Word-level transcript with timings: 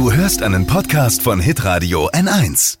Du 0.00 0.10
hörst 0.10 0.42
einen 0.42 0.66
Podcast 0.66 1.20
von 1.20 1.40
Hitradio 1.40 2.08
N1. 2.08 2.78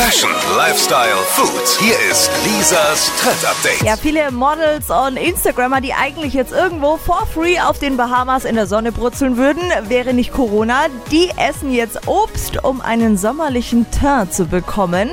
Fashion, 0.00 0.30
Lifestyle, 0.56 1.14
Food. 1.26 1.78
Hier 1.78 1.94
ist 2.10 2.30
Lisas 2.44 3.12
Trend 3.20 3.44
Update. 3.44 3.82
Ja, 3.86 3.96
viele 3.96 4.32
Models 4.32 4.90
und 4.90 5.16
Instagrammer, 5.16 5.80
die 5.80 5.92
eigentlich 5.92 6.32
jetzt 6.34 6.52
irgendwo 6.52 6.96
for 6.96 7.26
free 7.26 7.60
auf 7.60 7.78
den 7.78 7.96
Bahamas 7.96 8.44
in 8.44 8.56
der 8.56 8.66
Sonne 8.66 8.90
brutzeln 8.92 9.36
würden, 9.36 9.62
wäre 9.88 10.12
nicht 10.14 10.32
Corona. 10.32 10.86
Die 11.12 11.28
essen 11.36 11.72
jetzt 11.72 12.08
Obst, 12.08 12.64
um 12.64 12.80
einen 12.80 13.16
sommerlichen 13.16 13.86
Teint 13.90 14.32
zu 14.32 14.46
bekommen. 14.46 15.10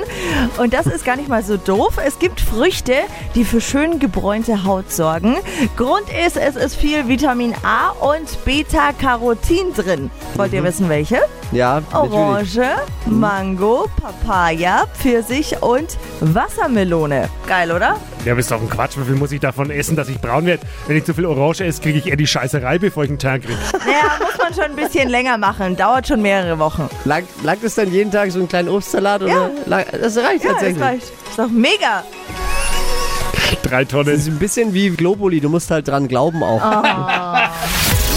Und 0.56 0.72
das 0.72 0.86
ist 0.86 1.04
gar 1.04 1.16
nicht 1.16 1.28
mal 1.28 1.44
so 1.44 1.58
doof. 1.58 1.98
Es 2.04 2.18
gibt 2.18 2.40
Früchte, 2.40 2.94
die 3.34 3.44
für 3.44 3.60
schön 3.60 3.98
gebräunte 3.98 4.64
Haut 4.64 4.90
sorgen. 4.90 5.36
Grund 5.76 6.06
ist, 6.26 6.36
es 6.36 6.56
ist 6.56 6.76
viel 6.76 7.06
Vitamin 7.08 7.54
A 7.62 7.90
und 7.90 8.44
Beta-Carotin 8.44 9.74
drin. 9.74 10.10
Wollt 10.34 10.52
ihr 10.52 10.64
wissen, 10.64 10.87
welche? 10.88 11.20
Ja, 11.52 11.80
natürlich. 11.92 12.14
Orange, 12.14 12.60
Mango, 13.06 13.88
Papaya, 14.00 14.84
Pfirsich 14.98 15.56
und 15.62 15.96
Wassermelone. 16.20 17.28
Geil, 17.46 17.70
oder? 17.72 17.96
Ja, 18.24 18.32
aber 18.32 18.40
ist 18.40 18.50
doch 18.50 18.60
ein 18.60 18.68
Quatsch. 18.68 18.96
Wie 18.98 19.04
viel 19.04 19.14
muss 19.14 19.32
ich 19.32 19.40
davon 19.40 19.70
essen, 19.70 19.96
dass 19.96 20.08
ich 20.08 20.20
braun 20.20 20.44
werde? 20.46 20.66
Wenn 20.86 20.96
ich 20.98 21.04
zu 21.04 21.14
viel 21.14 21.24
Orange 21.26 21.62
esse, 21.64 21.80
kriege 21.80 21.98
ich 21.98 22.06
eher 22.06 22.16
die 22.16 22.26
Scheißerei, 22.26 22.78
bevor 22.78 23.04
ich 23.04 23.10
einen 23.10 23.18
Tag 23.18 23.42
kriege. 23.42 23.58
Naja, 23.72 24.10
muss 24.20 24.36
man 24.38 24.52
schon 24.54 24.64
ein 24.64 24.76
bisschen 24.76 25.08
länger 25.08 25.38
machen. 25.38 25.76
Dauert 25.76 26.06
schon 26.08 26.20
mehrere 26.20 26.58
Wochen. 26.58 26.88
Langt, 27.04 27.28
langt 27.42 27.64
es 27.64 27.74
dann 27.76 27.90
jeden 27.90 28.10
Tag 28.10 28.30
so 28.30 28.38
einen 28.40 28.48
kleinen 28.48 28.68
Obstsalat? 28.68 29.22
Oder? 29.22 29.32
Ja. 29.32 29.50
Lang- 29.66 29.86
Das 29.90 30.16
reicht 30.18 30.44
Ja, 30.44 30.50
das 30.50 30.58
tatsächlich. 30.60 30.82
reicht. 30.82 31.02
Ist 31.30 31.38
doch 31.38 31.48
mega. 31.48 32.04
Drei 33.62 33.84
Das 33.84 33.92
Tonnen. 33.92 34.14
ist 34.14 34.26
ein 34.28 34.38
bisschen 34.38 34.72
wie 34.74 34.90
Globuli, 34.90 35.40
du 35.40 35.48
musst 35.48 35.70
halt 35.70 35.88
dran 35.88 36.06
glauben 36.06 36.42
auch. 36.42 36.60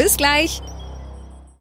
Bis 0.00 0.16
gleich. 0.16 0.62